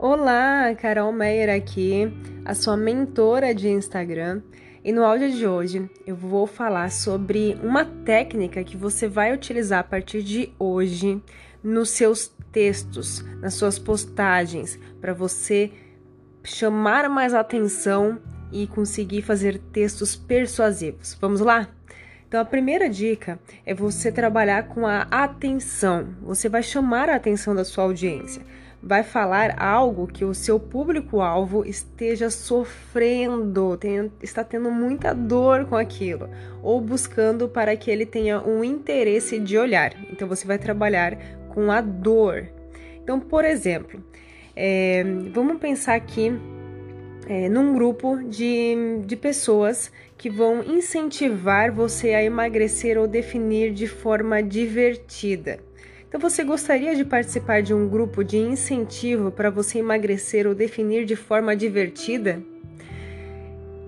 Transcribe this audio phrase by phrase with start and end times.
[0.00, 2.08] Olá, Carol Meyer aqui,
[2.44, 4.42] a sua mentora de Instagram.
[4.84, 9.80] E no áudio de hoje eu vou falar sobre uma técnica que você vai utilizar
[9.80, 11.20] a partir de hoje
[11.64, 15.72] nos seus textos, nas suas postagens, para você
[16.44, 18.20] chamar mais atenção
[18.52, 21.18] e conseguir fazer textos persuasivos.
[21.20, 21.68] Vamos lá?
[22.28, 26.14] Então, a primeira dica é você trabalhar com a atenção.
[26.22, 28.42] Você vai chamar a atenção da sua audiência
[28.88, 33.78] vai falar algo que o seu público-alvo esteja sofrendo,
[34.22, 36.26] está tendo muita dor com aquilo,
[36.62, 39.92] ou buscando para que ele tenha um interesse de olhar.
[40.10, 41.18] Então você vai trabalhar
[41.50, 42.48] com a dor.
[43.04, 44.02] Então, por exemplo,
[44.56, 46.32] é, vamos pensar aqui
[47.28, 53.86] é, num grupo de, de pessoas que vão incentivar você a emagrecer ou definir de
[53.86, 55.67] forma divertida.
[56.08, 61.04] Então, você gostaria de participar de um grupo de incentivo para você emagrecer ou definir
[61.04, 62.42] de forma divertida?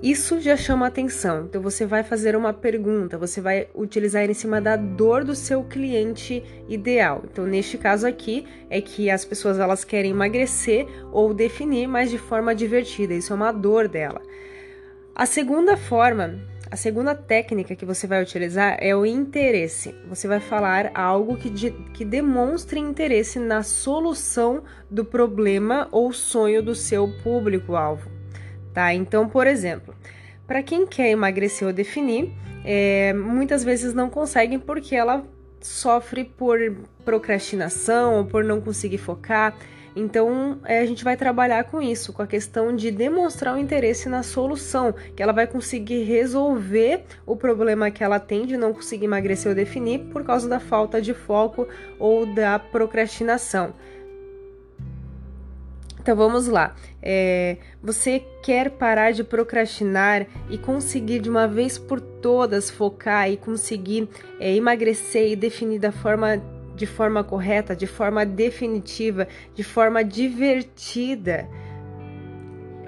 [0.00, 1.46] Isso já chama atenção.
[1.46, 5.64] Então, você vai fazer uma pergunta, você vai utilizar em cima da dor do seu
[5.64, 7.24] cliente ideal.
[7.24, 12.18] Então, neste caso aqui, é que as pessoas elas querem emagrecer ou definir, mas de
[12.18, 13.12] forma divertida.
[13.12, 14.22] Isso é uma dor dela.
[15.16, 16.38] A segunda forma
[16.74, 19.94] a segunda técnica que você vai utilizar é o interesse.
[20.08, 26.60] Você vai falar algo que, de, que demonstre interesse na solução do problema ou sonho
[26.60, 28.10] do seu público-alvo.
[28.72, 28.92] Tá?
[28.92, 29.94] Então, por exemplo,
[30.48, 32.32] para quem quer emagrecer ou definir,
[32.64, 35.24] é, muitas vezes não conseguem porque ela
[35.60, 36.58] sofre por
[37.04, 39.56] procrastinação ou por não conseguir focar.
[39.96, 44.08] Então, é, a gente vai trabalhar com isso, com a questão de demonstrar o interesse
[44.08, 49.04] na solução, que ela vai conseguir resolver o problema que ela tem de não conseguir
[49.04, 53.72] emagrecer ou definir por causa da falta de foco ou da procrastinação.
[56.04, 56.74] Então vamos lá.
[57.02, 63.38] É, você quer parar de procrastinar e conseguir de uma vez por todas focar e
[63.38, 64.06] conseguir
[64.38, 66.42] é, emagrecer e definir da forma
[66.74, 71.48] de forma correta, de forma definitiva, de forma divertida,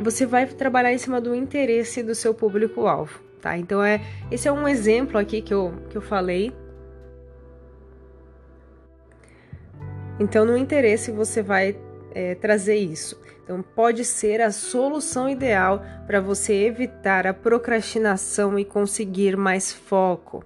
[0.00, 3.56] você vai trabalhar em cima do interesse do seu público-alvo, tá?
[3.56, 6.52] Então, é, esse é um exemplo aqui que eu, que eu falei.
[10.18, 11.76] Então, no interesse, você vai
[12.14, 13.20] é, trazer isso.
[13.44, 20.44] Então, pode ser a solução ideal para você evitar a procrastinação e conseguir mais foco.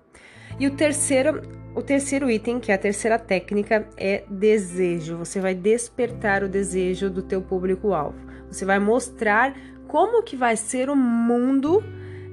[0.61, 1.41] E o terceiro
[1.75, 5.17] o terceiro item, que é a terceira técnica, é desejo.
[5.17, 8.19] Você vai despertar o desejo do teu público-alvo.
[8.51, 9.57] Você vai mostrar
[9.87, 11.83] como que vai ser o mundo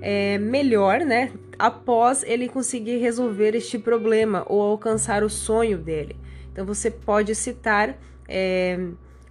[0.01, 1.31] é, melhor, né?
[1.57, 6.15] Após ele conseguir resolver este problema ou alcançar o sonho dele.
[6.51, 7.95] Então você pode citar
[8.27, 8.77] é,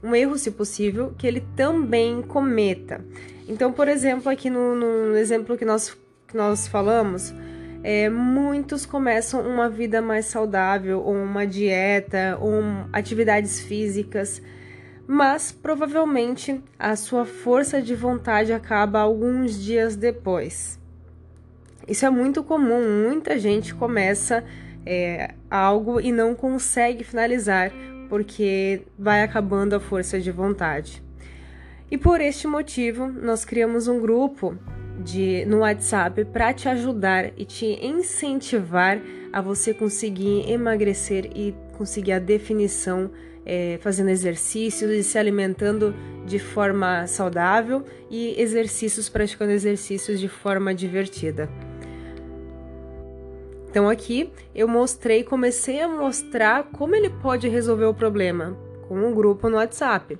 [0.02, 3.04] um erro, se possível, que ele também cometa.
[3.48, 5.96] Então, por exemplo, aqui no, no exemplo que nós,
[6.28, 7.34] que nós falamos,
[7.88, 12.60] é, muitos começam uma vida mais saudável, ou uma dieta, ou
[12.92, 14.42] atividades físicas,
[15.06, 20.80] mas provavelmente a sua força de vontade acaba alguns dias depois.
[21.86, 24.42] Isso é muito comum, muita gente começa
[24.84, 27.70] é, algo e não consegue finalizar
[28.08, 31.00] porque vai acabando a força de vontade.
[31.88, 34.58] E por este motivo, nós criamos um grupo
[34.98, 39.00] de no WhatsApp para te ajudar e te incentivar
[39.32, 43.10] a você conseguir emagrecer e conseguir a definição
[43.44, 45.94] é, fazendo exercícios e se alimentando
[46.26, 51.48] de forma saudável e exercícios praticando exercícios de forma divertida.
[53.68, 58.56] Então aqui eu mostrei, comecei a mostrar como ele pode resolver o problema
[58.88, 60.18] com um grupo no WhatsApp.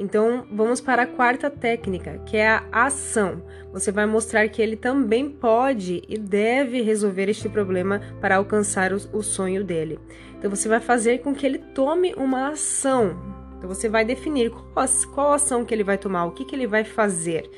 [0.00, 3.42] Então, vamos para a quarta técnica, que é a ação.
[3.70, 9.22] Você vai mostrar que ele também pode e deve resolver este problema para alcançar o,
[9.22, 10.00] sonho dele.
[10.38, 13.14] Então, você vai fazer com que ele tome uma ação.
[13.58, 16.66] Então, você vai definir qual, qual ação que ele vai tomar, o que, que ele
[16.66, 17.50] vai fazer.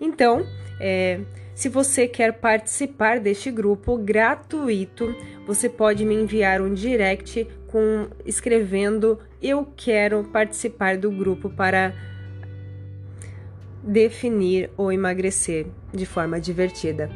[0.00, 0.46] Então,
[0.80, 1.20] é,
[1.54, 5.14] se você quer participar deste grupo gratuito,
[5.46, 11.94] você pode me enviar um direct com escrevendo eu quero participar do grupo para
[13.82, 17.08] definir ou emagrecer de forma divertida.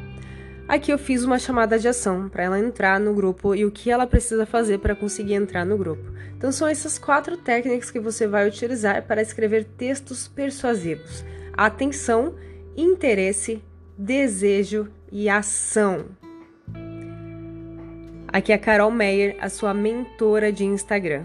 [0.69, 3.90] Aqui eu fiz uma chamada de ação para ela entrar no grupo e o que
[3.90, 6.12] ela precisa fazer para conseguir entrar no grupo.
[6.37, 12.34] Então são essas quatro técnicas que você vai utilizar para escrever textos persuasivos: atenção,
[12.76, 13.62] interesse,
[13.96, 16.06] desejo e ação.
[18.28, 21.24] Aqui é a Carol Meyer, a sua mentora de Instagram.